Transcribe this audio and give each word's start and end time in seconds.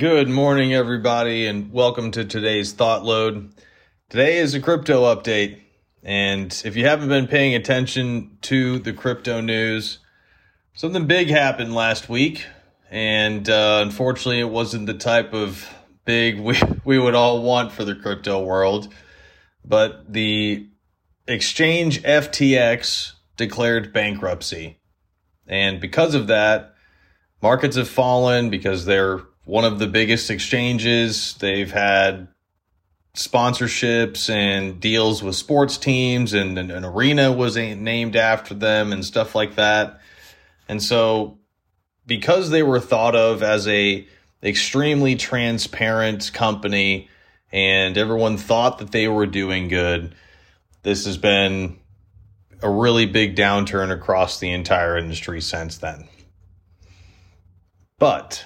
Good 0.00 0.30
morning, 0.30 0.72
everybody, 0.72 1.46
and 1.46 1.70
welcome 1.70 2.10
to 2.12 2.24
today's 2.24 2.72
Thought 2.72 3.04
Load. 3.04 3.52
Today 4.08 4.38
is 4.38 4.54
a 4.54 4.60
crypto 4.60 5.14
update, 5.14 5.60
and 6.02 6.50
if 6.64 6.74
you 6.74 6.86
haven't 6.86 7.10
been 7.10 7.26
paying 7.26 7.54
attention 7.54 8.38
to 8.40 8.78
the 8.78 8.94
crypto 8.94 9.42
news, 9.42 9.98
something 10.72 11.06
big 11.06 11.28
happened 11.28 11.74
last 11.74 12.08
week, 12.08 12.46
and 12.90 13.46
uh, 13.50 13.80
unfortunately, 13.82 14.40
it 14.40 14.48
wasn't 14.48 14.86
the 14.86 14.94
type 14.94 15.34
of 15.34 15.68
big 16.06 16.40
we, 16.40 16.58
we 16.86 16.98
would 16.98 17.14
all 17.14 17.42
want 17.42 17.70
for 17.70 17.84
the 17.84 17.94
crypto 17.94 18.42
world. 18.42 18.90
But 19.66 20.10
the 20.10 20.66
exchange 21.28 22.02
FTX 22.04 23.12
declared 23.36 23.92
bankruptcy. 23.92 24.78
And 25.46 25.78
because 25.78 26.14
of 26.14 26.28
that, 26.28 26.74
markets 27.42 27.76
have 27.76 27.90
fallen 27.90 28.48
because 28.48 28.86
they're 28.86 29.20
one 29.50 29.64
of 29.64 29.80
the 29.80 29.88
biggest 29.88 30.30
exchanges. 30.30 31.34
They've 31.34 31.72
had 31.72 32.28
sponsorships 33.14 34.30
and 34.30 34.78
deals 34.78 35.24
with 35.24 35.34
sports 35.34 35.76
teams, 35.76 36.34
and 36.34 36.56
an, 36.56 36.84
arena 36.84 37.32
was 37.32 37.56
named 37.56 38.14
after 38.14 38.54
them 38.54 38.92
and 38.92 39.04
stuff 39.04 39.34
like 39.34 39.56
that. 39.56 40.00
And 40.68 40.80
so, 40.80 41.38
because 42.06 42.50
they 42.50 42.62
were 42.62 42.78
thought 42.78 43.16
of 43.16 43.42
as 43.42 43.66
a 43.66 44.06
extremely 44.40 45.16
transparent 45.16 46.32
company, 46.32 47.08
and 47.50 47.98
everyone 47.98 48.36
thought 48.36 48.78
that 48.78 48.92
they 48.92 49.08
were 49.08 49.26
doing 49.26 49.66
good, 49.66 50.14
this 50.84 51.06
has 51.06 51.16
been 51.16 51.76
a 52.62 52.70
really 52.70 53.06
big 53.06 53.34
downturn 53.34 53.90
across 53.90 54.38
the 54.38 54.52
entire 54.52 54.96
industry 54.96 55.40
since 55.40 55.78
then. 55.78 56.06
But 57.98 58.44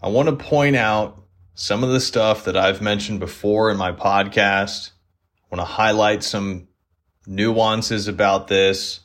I 0.00 0.08
want 0.08 0.28
to 0.28 0.36
point 0.36 0.76
out 0.76 1.24
some 1.54 1.82
of 1.82 1.90
the 1.90 2.00
stuff 2.00 2.44
that 2.44 2.56
I've 2.56 2.80
mentioned 2.80 3.18
before 3.18 3.70
in 3.70 3.76
my 3.76 3.90
podcast. 3.90 4.90
I 5.50 5.56
want 5.56 5.66
to 5.66 5.72
highlight 5.72 6.22
some 6.22 6.68
nuances 7.26 8.06
about 8.06 8.46
this 8.46 9.00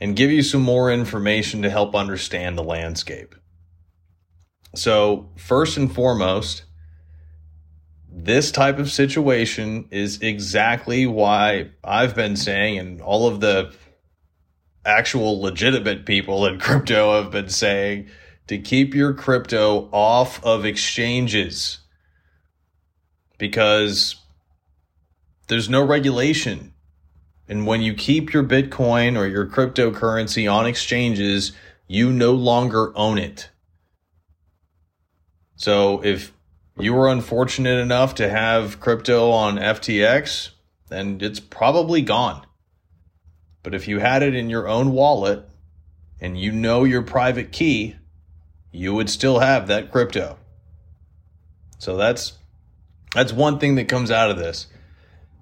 and 0.00 0.16
give 0.16 0.30
you 0.30 0.42
some 0.42 0.62
more 0.62 0.90
information 0.90 1.62
to 1.62 1.70
help 1.70 1.94
understand 1.94 2.56
the 2.56 2.62
landscape. 2.62 3.34
So, 4.74 5.30
first 5.36 5.76
and 5.76 5.94
foremost, 5.94 6.64
this 8.10 8.50
type 8.50 8.78
of 8.78 8.90
situation 8.90 9.88
is 9.90 10.22
exactly 10.22 11.06
why 11.06 11.70
I've 11.84 12.14
been 12.14 12.36
saying, 12.36 12.78
and 12.78 13.00
all 13.02 13.26
of 13.28 13.40
the 13.40 13.74
actual 14.86 15.40
legitimate 15.40 16.06
people 16.06 16.46
in 16.46 16.58
crypto 16.60 17.22
have 17.22 17.30
been 17.30 17.50
saying 17.50 18.08
to 18.46 18.58
keep 18.58 18.94
your 18.94 19.12
crypto 19.12 19.88
off 19.92 20.42
of 20.44 20.64
exchanges 20.64 21.78
because 23.38 24.16
there's 25.48 25.68
no 25.68 25.84
regulation. 25.84 26.72
And 27.48 27.66
when 27.66 27.80
you 27.80 27.94
keep 27.94 28.32
your 28.32 28.42
Bitcoin 28.42 29.16
or 29.16 29.26
your 29.26 29.46
cryptocurrency 29.46 30.50
on 30.52 30.66
exchanges, 30.66 31.52
you 31.86 32.12
no 32.12 32.32
longer 32.32 32.96
own 32.96 33.18
it. 33.18 33.50
So 35.54 36.04
if 36.04 36.32
you 36.78 36.92
were 36.92 37.08
unfortunate 37.08 37.78
enough 37.78 38.14
to 38.16 38.28
have 38.28 38.80
crypto 38.80 39.30
on 39.30 39.56
FTX, 39.56 40.50
then 40.88 41.18
it's 41.20 41.40
probably 41.40 42.02
gone. 42.02 42.46
But 43.62 43.74
if 43.74 43.88
you 43.88 43.98
had 43.98 44.22
it 44.22 44.34
in 44.34 44.50
your 44.50 44.68
own 44.68 44.92
wallet 44.92 45.48
and 46.20 46.38
you 46.38 46.52
know 46.52 46.84
your 46.84 47.02
private 47.02 47.52
key, 47.52 47.96
you 48.72 48.94
would 48.94 49.10
still 49.10 49.38
have 49.38 49.66
that 49.68 49.90
crypto. 49.90 50.38
So 51.78 51.96
that's 51.96 52.34
that's 53.14 53.32
one 53.32 53.58
thing 53.58 53.76
that 53.76 53.88
comes 53.88 54.10
out 54.10 54.30
of 54.30 54.36
this. 54.36 54.66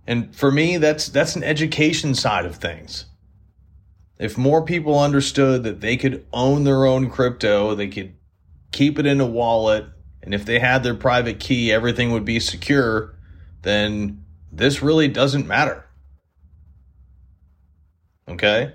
And 0.06 0.34
for 0.34 0.50
me, 0.50 0.77
that's 0.77 1.08
that's 1.08 1.36
an 1.36 1.42
education 1.42 2.14
side 2.14 2.44
of 2.44 2.56
things. 2.56 3.06
If 4.19 4.38
more 4.38 4.65
people 4.65 4.99
understood 4.99 5.65
that 5.65 5.81
they 5.81 5.97
could 5.97 6.25
own 6.32 6.65
their 6.65 6.84
own 6.84 7.10
crypto, 7.10 7.75
they 7.75 7.88
could 7.88 8.15
keep 8.71 8.99
it 8.99 9.06
in 9.06 9.21
a 9.21 9.26
wallet, 9.26 9.87
and 10.22 10.34
if 10.34 10.44
they 10.44 10.59
had 10.59 10.82
their 10.82 10.94
private 10.94 11.41
key, 11.41 11.72
everything 11.72 12.12
would 12.12 12.25
be 12.25 12.41
secure, 12.41 13.15
then 13.62 14.25
this 14.53 14.82
really 14.82 15.09
doesn't 15.09 15.47
matter. 15.47 15.84
Okay? 18.28 18.75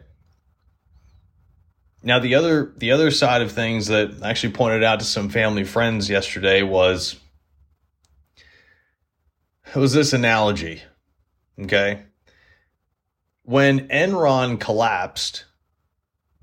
Now 2.02 2.20
the 2.20 2.36
other 2.36 2.72
the 2.78 2.92
other 2.92 3.12
side 3.12 3.42
of 3.42 3.52
things 3.52 3.88
that 3.88 4.12
I 4.22 4.30
actually 4.30 4.54
pointed 4.54 4.84
out 4.84 5.00
to 5.00 5.06
some 5.06 5.30
family 5.30 5.64
friends 5.64 6.10
yesterday 6.10 6.62
was 6.62 7.18
was 9.76 9.94
this 9.94 10.14
analogy. 10.14 10.82
Okay? 11.62 12.04
When 13.44 13.88
Enron 13.90 14.60
collapsed, 14.60 15.46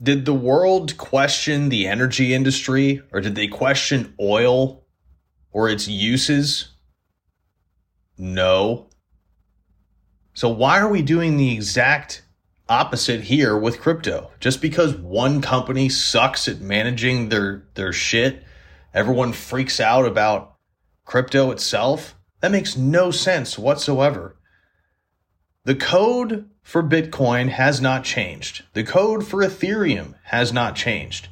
did 0.03 0.25
the 0.25 0.34
world 0.34 0.99
question 0.99 1.69
the 1.69 1.87
energy 1.87 2.34
industry 2.34 3.03
or 3.12 3.21
did 3.21 3.34
they 3.34 3.49
question 3.49 4.15
oil 4.21 4.84
or 5.53 5.71
its 5.71 5.88
uses? 5.88 6.69
No. 8.19 8.88
So 10.34 10.50
why 10.50 10.78
are 10.81 10.88
we 10.88 11.00
doing 11.00 11.38
the 11.38 11.55
exact 11.55 12.25
opposite 12.69 13.22
here 13.22 13.56
with 13.56 13.81
crypto. 13.81 14.31
Just 14.41 14.60
because 14.60 14.94
one 14.94 15.41
company 15.41 15.88
sucks 15.88 16.49
at 16.49 16.60
managing 16.60 17.28
their 17.28 17.65
their 17.75 17.93
shit, 17.93 18.43
everyone 18.93 19.32
freaks 19.32 19.81
out 19.81 20.06
about 20.06 20.56
crypto 21.05 21.50
itself. 21.50 22.16
That 22.41 22.50
makes 22.50 22.76
no 22.76 23.10
sense 23.10 23.59
whatsoever. 23.59 24.37
The 25.65 25.75
code 25.75 26.49
for 26.62 26.82
Bitcoin 26.82 27.49
has 27.49 27.81
not 27.81 28.05
changed. 28.05 28.65
The 28.72 28.84
code 28.84 29.26
for 29.26 29.43
Ethereum 29.43 30.15
has 30.25 30.53
not 30.53 30.76
changed. 30.76 31.28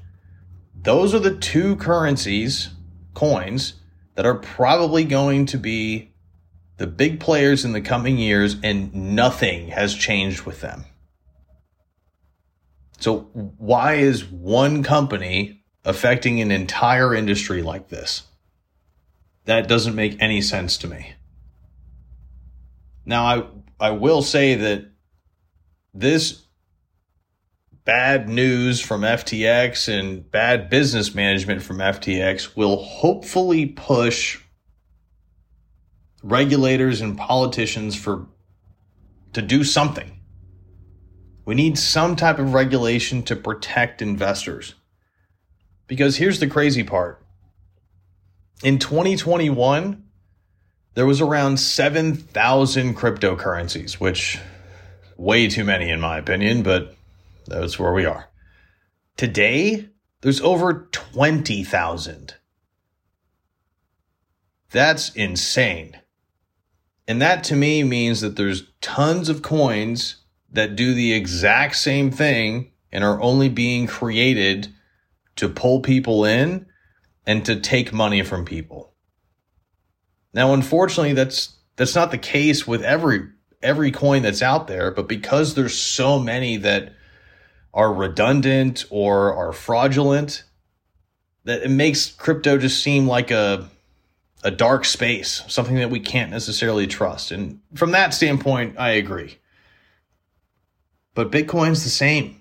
Those 0.74 1.14
are 1.14 1.20
the 1.20 1.36
two 1.36 1.76
currencies, 1.76 2.70
coins, 3.14 3.74
that 4.14 4.26
are 4.26 4.34
probably 4.34 5.04
going 5.04 5.46
to 5.46 5.58
be 5.58 6.12
the 6.76 6.86
big 6.86 7.20
players 7.20 7.64
in 7.64 7.72
the 7.72 7.80
coming 7.80 8.18
years, 8.18 8.56
and 8.62 8.92
nothing 8.94 9.68
has 9.68 9.94
changed 9.94 10.42
with 10.42 10.60
them. 10.60 10.84
So, 13.04 13.28
why 13.58 13.96
is 13.96 14.24
one 14.24 14.82
company 14.82 15.62
affecting 15.84 16.40
an 16.40 16.50
entire 16.50 17.14
industry 17.14 17.62
like 17.62 17.88
this? 17.88 18.22
That 19.44 19.68
doesn't 19.68 19.94
make 19.94 20.16
any 20.22 20.40
sense 20.40 20.78
to 20.78 20.88
me. 20.88 21.12
Now, 23.04 23.26
I, 23.26 23.88
I 23.88 23.90
will 23.90 24.22
say 24.22 24.54
that 24.54 24.86
this 25.92 26.46
bad 27.84 28.26
news 28.26 28.80
from 28.80 29.02
FTX 29.02 29.86
and 29.92 30.30
bad 30.30 30.70
business 30.70 31.14
management 31.14 31.62
from 31.62 31.80
FTX 31.80 32.56
will 32.56 32.82
hopefully 32.82 33.66
push 33.66 34.40
regulators 36.22 37.02
and 37.02 37.18
politicians 37.18 37.94
for 37.94 38.28
to 39.34 39.42
do 39.42 39.62
something 39.62 40.14
we 41.44 41.54
need 41.54 41.78
some 41.78 42.16
type 42.16 42.38
of 42.38 42.54
regulation 42.54 43.22
to 43.24 43.36
protect 43.36 44.00
investors. 44.00 44.74
Because 45.86 46.16
here's 46.16 46.40
the 46.40 46.46
crazy 46.46 46.82
part. 46.82 47.20
In 48.62 48.78
2021, 48.78 50.02
there 50.94 51.06
was 51.06 51.20
around 51.20 51.58
7,000 51.58 52.96
cryptocurrencies, 52.96 53.94
which 53.94 54.38
way 55.16 55.48
too 55.48 55.64
many 55.64 55.90
in 55.90 56.00
my 56.00 56.18
opinion, 56.18 56.62
but 56.62 56.96
that's 57.46 57.78
where 57.78 57.92
we 57.92 58.06
are. 58.06 58.30
Today, 59.16 59.88
there's 60.22 60.40
over 60.40 60.88
20,000. 60.92 62.34
That's 64.70 65.14
insane. 65.14 66.00
And 67.06 67.20
that 67.20 67.44
to 67.44 67.56
me 67.56 67.84
means 67.84 68.22
that 68.22 68.36
there's 68.36 68.72
tons 68.80 69.28
of 69.28 69.42
coins 69.42 70.23
that 70.54 70.76
do 70.76 70.94
the 70.94 71.12
exact 71.12 71.76
same 71.76 72.10
thing 72.10 72.70
and 72.90 73.04
are 73.04 73.20
only 73.20 73.48
being 73.48 73.86
created 73.86 74.68
to 75.36 75.48
pull 75.48 75.80
people 75.80 76.24
in 76.24 76.66
and 77.26 77.44
to 77.44 77.60
take 77.60 77.92
money 77.92 78.22
from 78.22 78.44
people. 78.44 78.92
Now, 80.32 80.54
unfortunately, 80.54 81.12
that's 81.12 81.56
that's 81.76 81.94
not 81.94 82.10
the 82.10 82.18
case 82.18 82.66
with 82.66 82.82
every 82.82 83.28
every 83.62 83.90
coin 83.90 84.22
that's 84.22 84.42
out 84.42 84.66
there, 84.68 84.90
but 84.90 85.08
because 85.08 85.54
there's 85.54 85.76
so 85.76 86.18
many 86.18 86.56
that 86.58 86.92
are 87.72 87.92
redundant 87.92 88.84
or 88.90 89.34
are 89.34 89.52
fraudulent, 89.52 90.44
that 91.44 91.62
it 91.62 91.70
makes 91.70 92.12
crypto 92.12 92.58
just 92.58 92.82
seem 92.82 93.06
like 93.06 93.30
a 93.30 93.68
a 94.44 94.50
dark 94.50 94.84
space, 94.84 95.42
something 95.48 95.76
that 95.76 95.90
we 95.90 95.98
can't 95.98 96.30
necessarily 96.30 96.86
trust. 96.86 97.32
And 97.32 97.60
from 97.74 97.92
that 97.92 98.12
standpoint, 98.12 98.76
I 98.78 98.90
agree. 98.90 99.38
But 101.14 101.30
Bitcoin's 101.30 101.84
the 101.84 101.90
same. 101.90 102.40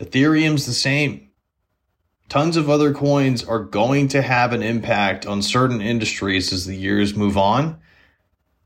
Ethereum's 0.00 0.66
the 0.66 0.72
same. 0.72 1.30
tons 2.28 2.56
of 2.56 2.70
other 2.70 2.92
coins 2.92 3.44
are 3.44 3.62
going 3.62 4.08
to 4.08 4.22
have 4.22 4.52
an 4.52 4.62
impact 4.62 5.26
on 5.26 5.42
certain 5.42 5.80
industries 5.80 6.52
as 6.52 6.64
the 6.66 6.74
years 6.74 7.14
move 7.14 7.36
on. 7.36 7.78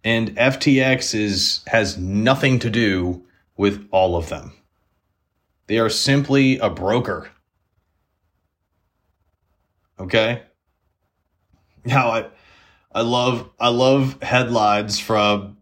And 0.05 0.37
FTX 0.37 1.15
is 1.15 1.61
has 1.67 1.99
nothing 1.99 2.61
to 2.61 2.71
do 2.71 3.27
with 3.57 3.87
all 3.91 4.17
of 4.17 4.29
them. 4.29 4.53
They 5.67 5.79
are 5.79 5.91
simply 5.91 6.59
a 6.59 6.71
broker. 6.71 7.29
Okay? 9.99 10.43
Now 11.85 12.09
I 12.11 12.27
I 12.93 13.03
love 13.03 13.51
I 13.59 13.69
love 13.69 14.23
headlines 14.23 14.99
from 15.01 15.59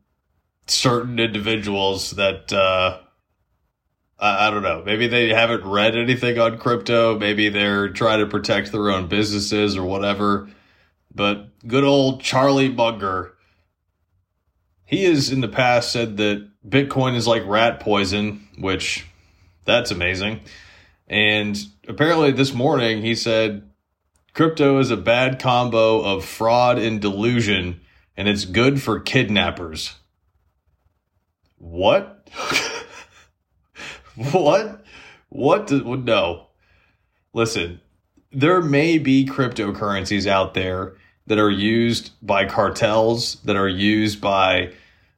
certain 0.67 1.19
individuals 1.19 2.13
that 2.13 2.53
uh 2.53 3.01
I, 4.19 4.51
don't 4.51 4.63
know. 4.63 4.83
Maybe 4.85 5.09
they 5.09 5.29
haven't 5.29 5.65
read 5.65 5.95
anything 5.95 6.39
on 6.39 6.59
crypto. 6.59 7.19
Maybe 7.19 7.49
they're 7.49 7.91
trying 7.91 8.21
to 8.21 8.27
protect 8.27 8.73
their 8.73 8.91
own 8.91 9.09
businesses 9.09 9.77
or 9.77 9.85
whatever. 9.85 10.49
But 11.15 11.49
good 11.67 11.85
old 11.85 12.23
Charlie 12.23 12.71
Munger, 12.71 13.35
he 14.85 15.05
has 15.05 15.31
in 15.31 15.41
the 15.41 15.49
past 15.49 15.93
said 15.93 16.17
that 16.17 16.49
Bitcoin 16.67 17.15
is 17.15 17.27
like 17.27 17.47
rat 17.47 17.81
poison, 17.81 18.49
which 18.59 19.07
that's 19.65 19.91
amazing. 19.91 20.41
And 21.09 21.59
apparently 21.87 22.33
this 22.33 22.55
morning 22.55 23.03
he 23.03 23.15
said 23.15 23.71
crypto 24.33 24.79
is 24.79 24.91
a 24.91 24.97
bad 24.97 25.39
combo 25.39 26.01
of 26.01 26.25
fraud 26.25 26.79
and 26.79 27.01
delusion, 27.01 27.81
and 28.17 28.29
it's 28.29 28.45
good 28.45 28.83
for 28.83 28.99
kidnappers. 28.99 29.95
What? 31.59 32.29
what? 34.33 34.85
What? 35.29 35.67
Do, 35.67 35.97
no. 35.97 36.49
Listen, 37.33 37.81
there 38.33 38.63
may 38.63 38.99
be 38.99 39.27
cryptocurrencies 39.27 40.27
out 40.27 40.55
there 40.55 40.97
that 41.27 41.39
are 41.39 41.51
used 41.51 42.13
by 42.23 42.47
cartels, 42.47 43.37
that 43.45 43.57
are 43.57 43.69
used 43.69 44.21
by 44.21 44.73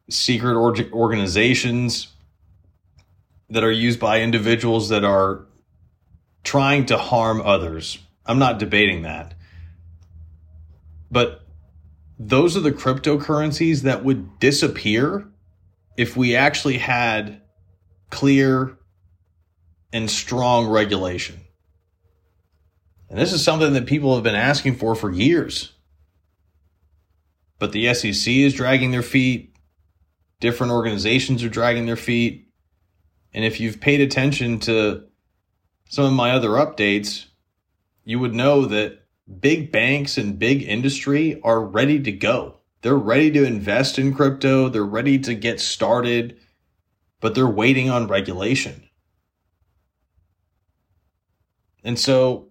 secret 0.09 0.55
or- 0.55 0.77
organizations, 0.93 2.09
that 3.51 3.63
are 3.63 3.73
used 3.73 4.01
by 4.01 4.21
individuals 4.21 4.89
that 4.89 5.05
are 5.05 5.47
trying 6.43 6.87
to 6.87 6.97
harm 6.97 7.41
others. 7.43 7.99
I'm 8.27 8.39
not 8.39 8.59
debating 8.59 9.03
that. 9.03 9.35
But 11.11 11.43
those 12.19 12.57
are 12.57 12.61
the 12.61 12.73
cryptocurrencies 12.73 13.83
that 13.83 14.05
would 14.05 14.39
disappear 14.39 15.27
if 15.97 16.17
we 16.17 16.35
actually 16.37 16.79
had 16.79 17.41
clear 18.11 18.78
and 19.93 20.11
strong 20.11 20.69
regulation. 20.69 21.41
And 23.09 23.19
this 23.19 23.33
is 23.33 23.43
something 23.43 23.73
that 23.73 23.87
people 23.87 24.15
have 24.15 24.25
been 24.25 24.35
asking 24.35 24.77
for 24.77 24.95
for 24.95 25.11
years. 25.11 25.73
But 27.59 27.73
the 27.73 27.93
SEC 27.95 28.33
is 28.33 28.55
dragging 28.55 28.91
their 28.91 29.03
feet. 29.03 29.55
Different 30.41 30.73
organizations 30.73 31.43
are 31.43 31.49
dragging 31.49 31.87
their 31.87 31.97
feet. 31.97 32.49
And 33.33 33.45
if 33.45 33.61
you've 33.61 33.81
paid 33.81 34.01
attention 34.01 34.61
to 34.61 35.05
some 35.89 36.05
of 36.05 36.13
my 36.13 36.33
other 36.33 36.51
updates, 36.51 37.27
you 38.05 38.19
would 38.19 38.35
know 38.35 38.67
that 38.67 39.03
big 39.41 39.73
banks 39.73 40.17
and 40.17 40.39
big 40.39 40.63
industry 40.63 41.41
are 41.43 41.65
ready 41.65 42.01
to 42.01 42.13
go. 42.13 42.57
They're 42.83 42.95
ready 42.95 43.31
to 43.33 43.45
invest 43.45 43.99
in 43.99 44.15
crypto, 44.15 44.69
they're 44.69 44.85
ready 44.85 45.19
to 45.21 45.35
get 45.35 45.61
started, 45.61 46.39
but 47.21 47.35
they're 47.35 47.47
waiting 47.47 47.91
on 47.91 48.07
regulation. 48.07 48.88
And 51.85 51.99
so, 51.99 52.49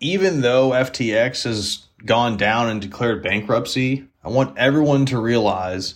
even 0.00 0.40
though 0.40 0.70
FTX 0.70 1.44
has 1.44 1.86
gone 2.04 2.36
down 2.36 2.68
and 2.68 2.80
declared 2.80 3.22
bankruptcy, 3.22 4.08
I 4.24 4.28
want 4.28 4.58
everyone 4.58 5.06
to 5.06 5.20
realize 5.20 5.94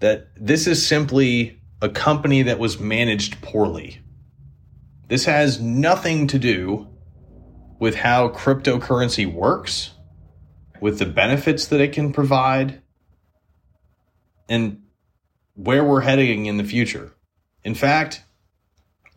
that 0.00 0.28
this 0.36 0.66
is 0.66 0.86
simply 0.86 1.60
a 1.82 1.88
company 1.88 2.42
that 2.42 2.58
was 2.58 2.80
managed 2.80 3.40
poorly. 3.40 4.00
This 5.08 5.24
has 5.24 5.60
nothing 5.60 6.26
to 6.28 6.38
do 6.38 6.88
with 7.78 7.96
how 7.96 8.28
cryptocurrency 8.28 9.30
works, 9.30 9.92
with 10.80 10.98
the 10.98 11.06
benefits 11.06 11.66
that 11.66 11.80
it 11.80 11.92
can 11.92 12.12
provide, 12.12 12.82
and 14.48 14.82
where 15.54 15.84
we're 15.84 16.02
heading 16.02 16.46
in 16.46 16.56
the 16.56 16.64
future. 16.64 17.12
In 17.64 17.74
fact, 17.74 18.24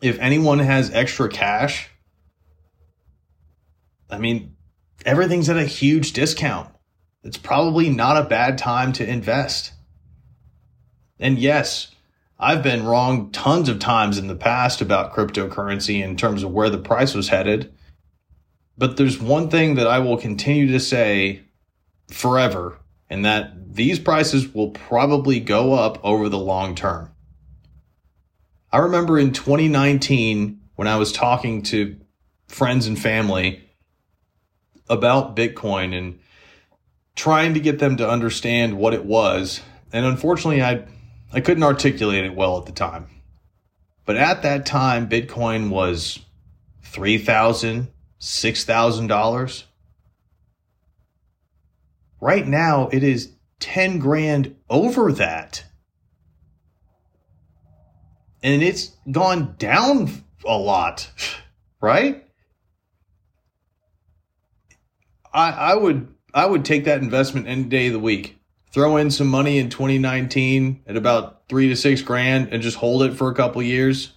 if 0.00 0.18
anyone 0.18 0.58
has 0.58 0.92
extra 0.92 1.28
cash, 1.28 1.90
I 4.14 4.18
mean, 4.18 4.56
everything's 5.04 5.48
at 5.48 5.56
a 5.56 5.64
huge 5.64 6.12
discount. 6.12 6.70
It's 7.22 7.38
probably 7.38 7.90
not 7.90 8.16
a 8.16 8.28
bad 8.28 8.58
time 8.58 8.92
to 8.94 9.08
invest. 9.08 9.72
And 11.18 11.38
yes, 11.38 11.90
I've 12.38 12.62
been 12.62 12.84
wrong 12.84 13.30
tons 13.30 13.68
of 13.68 13.78
times 13.78 14.18
in 14.18 14.26
the 14.26 14.34
past 14.34 14.80
about 14.80 15.14
cryptocurrency 15.14 16.02
in 16.02 16.16
terms 16.16 16.42
of 16.42 16.52
where 16.52 16.70
the 16.70 16.78
price 16.78 17.14
was 17.14 17.28
headed. 17.28 17.72
But 18.76 18.96
there's 18.96 19.20
one 19.20 19.48
thing 19.48 19.76
that 19.76 19.86
I 19.86 20.00
will 20.00 20.16
continue 20.16 20.66
to 20.72 20.80
say 20.80 21.42
forever, 22.08 22.78
and 23.08 23.24
that 23.24 23.74
these 23.74 23.98
prices 23.98 24.52
will 24.52 24.70
probably 24.70 25.40
go 25.40 25.72
up 25.72 26.04
over 26.04 26.28
the 26.28 26.38
long 26.38 26.74
term. 26.74 27.10
I 28.72 28.78
remember 28.78 29.18
in 29.18 29.32
2019 29.32 30.60
when 30.74 30.88
I 30.88 30.96
was 30.96 31.12
talking 31.12 31.62
to 31.62 31.96
friends 32.48 32.86
and 32.86 32.98
family 32.98 33.62
about 34.88 35.36
Bitcoin 35.36 35.96
and 35.96 36.18
trying 37.16 37.54
to 37.54 37.60
get 37.60 37.78
them 37.78 37.96
to 37.96 38.08
understand 38.08 38.76
what 38.76 38.94
it 38.94 39.04
was. 39.04 39.60
And 39.92 40.04
unfortunately, 40.04 40.62
I, 40.62 40.84
I 41.32 41.40
couldn't 41.40 41.62
articulate 41.62 42.24
it 42.24 42.34
well 42.34 42.58
at 42.58 42.66
the 42.66 42.72
time. 42.72 43.06
But 44.04 44.16
at 44.16 44.42
that 44.42 44.66
time, 44.66 45.08
Bitcoin 45.08 45.70
was 45.70 46.18
$3,000, 46.84 47.88
$6,000. 48.20 49.64
Right 52.20 52.46
now, 52.46 52.88
it 52.88 53.02
is 53.02 53.32
10 53.60 53.98
grand 53.98 54.56
over 54.68 55.12
that. 55.12 55.64
And 58.42 58.62
it's 58.62 58.92
gone 59.10 59.54
down 59.58 60.24
a 60.46 60.56
lot, 60.56 61.10
right? 61.80 62.23
I, 65.34 65.50
I 65.50 65.74
would 65.74 66.14
I 66.32 66.46
would 66.46 66.64
take 66.64 66.84
that 66.84 67.02
investment 67.02 67.48
any 67.48 67.64
day 67.64 67.88
of 67.88 67.92
the 67.92 67.98
week. 67.98 68.38
Throw 68.72 68.96
in 68.96 69.10
some 69.10 69.28
money 69.28 69.58
in 69.58 69.68
2019 69.68 70.84
at 70.86 70.96
about 70.96 71.48
three 71.48 71.68
to 71.68 71.76
six 71.76 72.02
grand 72.02 72.48
and 72.52 72.62
just 72.62 72.76
hold 72.76 73.02
it 73.02 73.14
for 73.14 73.28
a 73.28 73.34
couple 73.34 73.62
years 73.62 74.12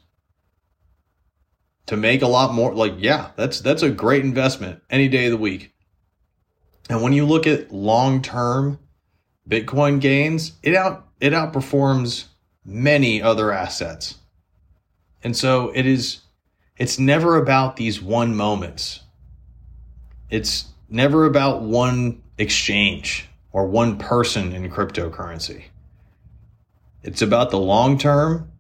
to 1.88 1.98
make 1.98 2.22
a 2.22 2.28
lot 2.28 2.54
more. 2.54 2.74
Like, 2.74 2.94
yeah, 2.98 3.32
that's 3.36 3.60
that's 3.60 3.84
a 3.84 3.90
great 3.90 4.24
investment 4.24 4.82
any 4.90 5.08
day 5.10 5.26
of 5.26 5.32
the 5.32 5.38
week. 5.38 5.74
And 6.90 7.02
when 7.02 7.14
you 7.14 7.26
look 7.26 7.48
at 7.48 7.72
long 7.72 8.22
term 8.22 8.80
Bitcoin 9.50 10.00
gains, 10.00 10.54
it 10.64 10.76
out 10.76 11.08
it 11.20 11.34
outperforms 11.34 12.26
many 12.64 13.22
other 13.22 13.52
assets. 13.52 14.16
And 15.24 15.36
so 15.36 15.72
it 15.74 15.86
is 15.86 16.22
it's 16.78 17.00
never 17.00 17.38
about 17.38 17.76
these 17.76 18.02
one 18.02 18.36
moments. 18.36 19.02
It's 20.30 20.66
never 20.90 21.26
about 21.26 21.62
one 21.62 22.22
exchange 22.38 23.28
or 23.52 23.68
one 23.68 23.98
person 23.98 24.54
in 24.54 24.70
cryptocurrency. 24.70 25.64
It's 27.04 27.22
about 27.22 27.52
the 27.52 27.60
long 27.60 27.98
term, 27.98 28.52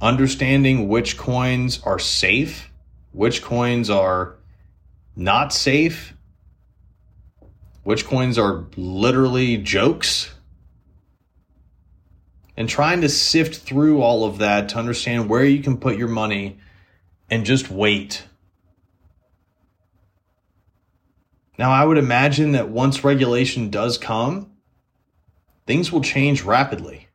understanding 0.00 0.88
which 0.88 1.16
coins 1.16 1.80
are 1.84 1.98
safe, 1.98 2.70
which 3.12 3.42
coins 3.42 3.88
are 3.90 4.36
not 5.14 5.52
safe, 5.52 6.14
which 7.84 8.04
coins 8.04 8.38
are 8.38 8.66
literally 8.76 9.56
jokes, 9.56 10.34
and 12.56 12.68
trying 12.68 13.02
to 13.02 13.08
sift 13.08 13.56
through 13.56 14.02
all 14.02 14.24
of 14.24 14.38
that 14.38 14.70
to 14.70 14.76
understand 14.76 15.28
where 15.28 15.44
you 15.44 15.62
can 15.62 15.78
put 15.78 15.96
your 15.96 16.08
money 16.08 16.58
and 17.30 17.44
just 17.44 17.70
wait 17.70 18.24
Now, 21.58 21.70
I 21.70 21.84
would 21.84 21.98
imagine 21.98 22.52
that 22.52 22.68
once 22.68 23.02
regulation 23.02 23.70
does 23.70 23.96
come, 23.96 24.52
things 25.66 25.90
will 25.90 26.02
change 26.02 26.42
rapidly. 26.42 27.08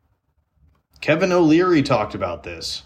Kevin 1.00 1.32
O'Leary 1.32 1.84
talked 1.84 2.16
about 2.16 2.44
this 2.44 2.84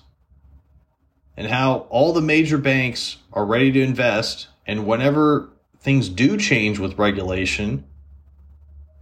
and 1.37 1.47
how 1.47 1.87
all 1.89 2.13
the 2.13 2.21
major 2.21 2.57
banks 2.57 3.17
are 3.33 3.45
ready 3.45 3.71
to 3.71 3.81
invest. 3.81 4.47
And 4.65 4.87
whenever 4.87 5.49
things 5.79 6.09
do 6.09 6.37
change 6.37 6.79
with 6.79 6.97
regulation 6.97 7.85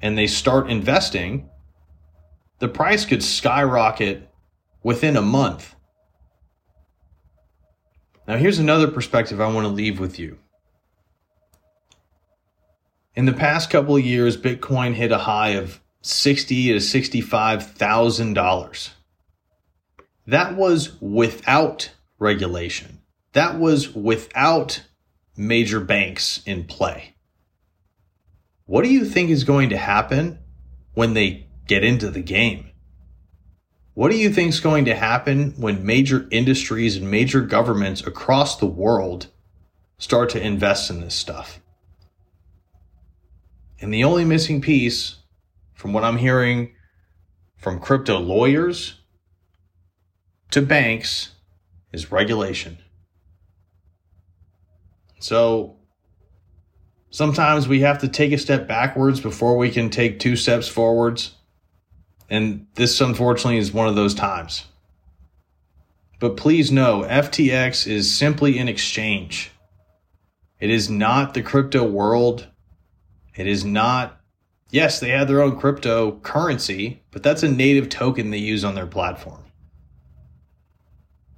and 0.01 0.17
they 0.17 0.27
start 0.27 0.69
investing, 0.69 1.49
the 2.59 2.67
price 2.67 3.05
could 3.05 3.23
skyrocket 3.23 4.29
within 4.81 5.15
a 5.15 5.21
month. 5.21 5.75
Now, 8.27 8.37
here's 8.37 8.59
another 8.59 8.87
perspective 8.87 9.41
I 9.41 9.51
want 9.51 9.65
to 9.65 9.73
leave 9.73 9.99
with 9.99 10.17
you 10.17 10.39
In 13.15 13.25
the 13.25 13.33
past 13.33 13.69
couple 13.69 13.95
of 13.95 14.03
years, 14.03 14.37
Bitcoin 14.37 14.95
hit 14.95 15.11
a 15.11 15.19
high 15.19 15.49
of 15.49 15.79
sixty 16.01 16.73
to 16.73 16.79
sixty-five 16.79 17.63
thousand 17.63 18.33
dollars. 18.33 18.89
That 20.25 20.55
was 20.55 20.99
without 20.99 21.91
regulation. 22.17 23.01
That 23.33 23.59
was 23.59 23.93
without 23.93 24.81
major 25.37 25.79
banks 25.79 26.41
in 26.47 26.63
play. 26.63 27.13
What 28.65 28.83
do 28.83 28.91
you 28.91 29.05
think 29.05 29.29
is 29.29 29.43
going 29.43 29.69
to 29.69 29.77
happen 29.77 30.39
when 30.95 31.13
they 31.13 31.47
get 31.67 31.83
into 31.83 32.09
the 32.09 32.21
game? 32.21 32.71
What 33.93 34.09
do 34.09 34.17
you 34.17 34.31
think 34.31 34.49
is 34.49 34.59
going 34.59 34.85
to 34.85 34.95
happen 34.95 35.51
when 35.57 35.85
major 35.85 36.27
industries 36.31 36.95
and 36.95 37.11
major 37.11 37.41
governments 37.41 38.01
across 38.01 38.57
the 38.57 38.65
world 38.65 39.27
start 39.99 40.31
to 40.31 40.43
invest 40.43 40.89
in 40.89 41.01
this 41.01 41.13
stuff? 41.13 41.59
And 43.83 43.93
the 43.93 44.05
only 44.05 44.23
missing 44.23 44.61
piece, 44.61 45.17
from 45.73 45.91
what 45.91 46.05
I'm 46.05 46.15
hearing 46.15 46.73
from 47.57 47.81
crypto 47.81 48.17
lawyers 48.17 49.01
to 50.51 50.61
banks, 50.61 51.31
is 51.91 52.09
regulation. 52.09 52.77
So 55.19 55.75
sometimes 57.09 57.67
we 57.67 57.81
have 57.81 57.99
to 57.99 58.07
take 58.07 58.31
a 58.31 58.37
step 58.37 58.69
backwards 58.69 59.19
before 59.19 59.57
we 59.57 59.69
can 59.69 59.89
take 59.89 60.17
two 60.17 60.37
steps 60.37 60.69
forwards. 60.69 61.35
And 62.29 62.67
this, 62.75 63.01
unfortunately, 63.01 63.57
is 63.57 63.73
one 63.73 63.89
of 63.89 63.95
those 63.95 64.15
times. 64.15 64.65
But 66.21 66.37
please 66.37 66.71
know 66.71 67.01
FTX 67.01 67.85
is 67.85 68.15
simply 68.15 68.59
an 68.59 68.69
exchange. 68.69 69.51
It 70.61 70.69
is 70.69 70.89
not 70.89 71.33
the 71.33 71.41
crypto 71.41 71.83
world. 71.83 72.47
It 73.35 73.47
is 73.47 73.65
not, 73.65 74.19
yes, 74.69 74.99
they 74.99 75.09
have 75.09 75.27
their 75.27 75.41
own 75.41 75.59
cryptocurrency, 75.59 76.99
but 77.11 77.23
that's 77.23 77.43
a 77.43 77.49
native 77.49 77.89
token 77.89 78.29
they 78.29 78.37
use 78.37 78.63
on 78.63 78.75
their 78.75 78.87
platform. 78.87 79.43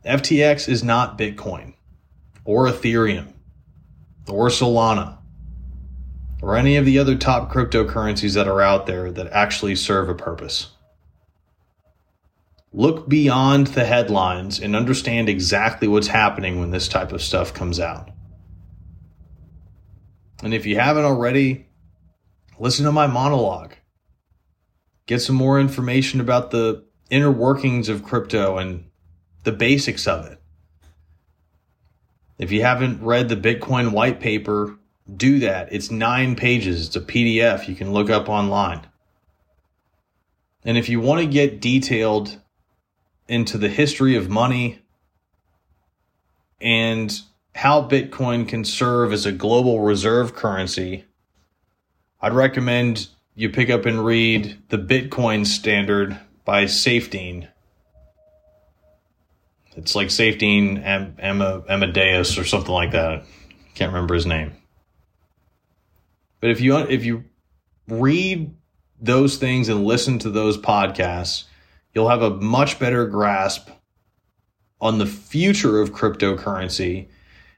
FTX 0.06 0.70
is 0.70 0.84
not 0.84 1.18
Bitcoin 1.18 1.74
or 2.44 2.68
Ethereum 2.68 3.34
or 4.28 4.50
Solana 4.50 5.18
or 6.42 6.56
any 6.56 6.76
of 6.76 6.86
the 6.86 7.00
other 7.00 7.16
top 7.16 7.52
cryptocurrencies 7.52 8.36
that 8.36 8.48
are 8.48 8.62
out 8.62 8.86
there 8.86 9.12
that 9.12 9.32
actually 9.32 9.76
serve 9.76 10.10
a 10.10 10.14
purpose. 10.14 10.68
Look 12.72 13.08
beyond 13.08 13.68
the 13.68 13.86
headlines 13.86 14.60
and 14.60 14.76
understand 14.76 15.30
exactly 15.30 15.88
what's 15.88 16.08
happening 16.08 16.60
when 16.60 16.72
this 16.72 16.88
type 16.88 17.14
of 17.14 17.22
stuff 17.22 17.54
comes 17.54 17.80
out. 17.80 18.12
And 20.44 20.54
if 20.54 20.66
you 20.66 20.76
haven't 20.76 21.06
already, 21.06 21.65
listen 22.60 22.86
to 22.86 22.92
my 22.92 23.08
monologue. 23.08 23.74
Get 25.06 25.22
some 25.22 25.36
more 25.36 25.60
information 25.60 26.20
about 26.20 26.52
the 26.52 26.84
inner 27.10 27.32
workings 27.32 27.90
of 27.90 28.04
crypto 28.04 28.58
and 28.58 28.86
the 29.44 29.52
basics 29.52 30.08
of 30.08 30.26
it. 30.26 30.42
If 32.38 32.52
you 32.52 32.62
haven't 32.64 33.02
read 33.02 33.30
the 33.30 33.36
Bitcoin 33.36 33.92
white 33.92 34.20
paper, 34.20 34.78
do 35.16 35.40
that. 35.40 35.72
It's 35.72 35.92
nine 35.92 36.36
pages, 36.36 36.88
it's 36.88 36.96
a 36.96 37.02
PDF 37.02 37.68
you 37.68 37.76
can 37.76 37.94
look 37.94 38.10
up 38.10 38.28
online. 38.28 38.88
And 40.64 40.78
if 40.78 40.90
you 40.90 41.00
want 41.00 41.22
to 41.22 41.28
get 41.28 41.62
detailed 41.62 42.42
into 43.28 43.58
the 43.58 43.70
history 43.70 44.16
of 44.16 44.30
money 44.30 44.82
and 46.60 47.22
how 47.54 47.88
Bitcoin 47.88 48.48
can 48.48 48.66
serve 48.66 49.14
as 49.14 49.26
a 49.26 49.32
global 49.32 49.82
reserve 49.82 50.34
currency, 50.34 51.06
I'd 52.22 52.34
recommend 52.34 53.08
you 53.36 53.50
pick 53.50 53.70
up 53.70 53.86
and 53.86 54.04
read 54.06 54.58
The 54.70 54.78
Bitcoin 54.78 55.46
Standard 55.46 56.18
by 56.46 56.66
Saifedean. 56.66 57.48
It's 59.76 59.96
like 59.96 60.08
Saifedean 60.08 60.84
Am- 60.84 61.16
Am- 61.20 61.64
Amadeus 61.68 62.38
or 62.38 62.46
something 62.46 62.74
like 62.74 62.92
that. 62.92 63.26
Can't 63.74 63.92
remember 63.92 64.16
his 64.16 64.26
name. 64.26 64.54
But 66.40 66.50
if 66.52 66.62
you 66.62 66.78
if 66.78 67.04
you 67.04 67.26
read 67.88 68.56
those 69.02 69.38
things 69.38 69.68
and 69.68 69.84
listen 69.84 70.20
to 70.20 70.30
those 70.30 70.58
podcasts, 70.58 71.44
you'll 71.94 72.10
have 72.10 72.22
a 72.22 72.30
much 72.30 72.80
better 72.80 73.06
grasp 73.08 73.70
on 74.80 74.98
the 74.98 75.06
future 75.06 75.82
of 75.82 75.92
cryptocurrency 75.92 77.08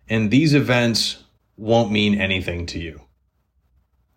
and 0.09 0.31
these 0.31 0.53
events 0.53 1.23
won't 1.57 1.91
mean 1.91 2.19
anything 2.19 2.65
to 2.67 2.79
you. 2.79 3.01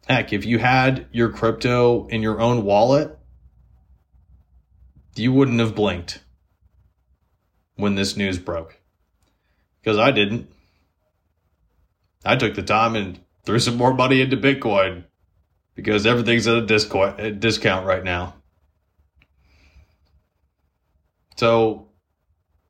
Heck, 0.08 0.32
if 0.32 0.44
you 0.44 0.58
had 0.58 1.06
your 1.12 1.30
crypto 1.30 2.06
in 2.08 2.22
your 2.22 2.40
own 2.40 2.64
wallet, 2.64 3.16
you 5.14 5.32
wouldn't 5.32 5.60
have 5.60 5.74
blinked 5.74 6.22
when 7.76 7.94
this 7.94 8.16
news 8.16 8.38
broke. 8.38 8.80
Because 9.80 9.98
I 9.98 10.10
didn't. 10.10 10.50
I 12.24 12.36
took 12.36 12.54
the 12.54 12.62
time 12.62 12.96
and 12.96 13.20
threw 13.44 13.58
some 13.58 13.76
more 13.76 13.94
money 13.94 14.20
into 14.20 14.36
Bitcoin 14.36 15.04
because 15.74 16.06
everything's 16.06 16.46
at 16.46 16.56
a 16.56 17.32
discount 17.32 17.86
right 17.86 18.04
now. 18.04 18.34
So, 21.36 21.88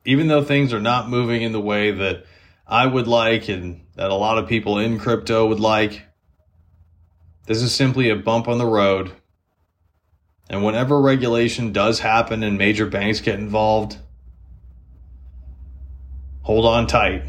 even 0.04 0.28
though 0.28 0.44
things 0.44 0.72
are 0.72 0.80
not 0.80 1.08
moving 1.08 1.42
in 1.42 1.50
the 1.50 1.60
way 1.60 1.90
that 1.90 2.24
I 2.66 2.86
would 2.86 3.08
like 3.08 3.48
and 3.48 3.84
that 3.96 4.10
a 4.10 4.14
lot 4.14 4.38
of 4.38 4.48
people 4.48 4.78
in 4.78 5.00
crypto 5.00 5.48
would 5.48 5.58
like, 5.58 6.06
this 7.50 7.62
is 7.62 7.74
simply 7.74 8.10
a 8.10 8.14
bump 8.14 8.46
on 8.46 8.58
the 8.58 8.64
road. 8.64 9.10
And 10.48 10.64
whenever 10.64 11.00
regulation 11.00 11.72
does 11.72 11.98
happen 11.98 12.44
and 12.44 12.56
major 12.56 12.86
banks 12.86 13.20
get 13.20 13.40
involved, 13.40 13.98
hold 16.42 16.64
on 16.64 16.86
tight 16.86 17.24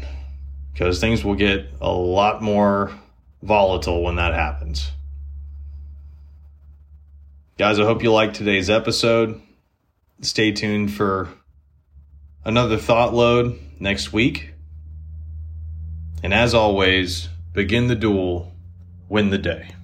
because 0.72 1.00
things 1.00 1.24
will 1.24 1.34
get 1.34 1.66
a 1.80 1.90
lot 1.90 2.40
more 2.40 2.92
volatile 3.42 4.04
when 4.04 4.14
that 4.14 4.32
happens. 4.32 4.92
Guys, 7.58 7.80
I 7.80 7.84
hope 7.84 8.04
you 8.04 8.12
liked 8.12 8.36
today's 8.36 8.70
episode. 8.70 9.42
Stay 10.20 10.52
tuned 10.52 10.92
for 10.92 11.30
another 12.44 12.76
thought 12.76 13.12
load 13.12 13.58
next 13.80 14.12
week. 14.12 14.54
And 16.22 16.32
as 16.32 16.54
always, 16.54 17.28
begin 17.54 17.88
the 17.88 17.96
duel, 17.96 18.52
win 19.08 19.30
the 19.30 19.38
day. 19.38 19.74